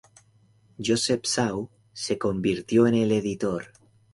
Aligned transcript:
Joseph 0.79 1.27
Shaw 1.27 1.69
se 1.93 2.17
convirtió 2.17 2.87
en 2.87 2.95
el 2.95 3.11
editor. 3.11 3.71